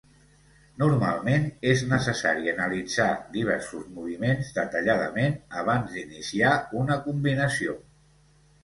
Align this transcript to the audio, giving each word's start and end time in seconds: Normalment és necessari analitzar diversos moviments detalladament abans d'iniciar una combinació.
Normalment 0.83 1.43
és 1.73 1.83
necessari 1.91 2.49
analitzar 2.53 3.07
diversos 3.37 3.85
moviments 3.99 4.51
detalladament 4.57 5.39
abans 5.65 5.95
d'iniciar 5.99 6.57
una 6.85 7.03
combinació. 7.09 7.81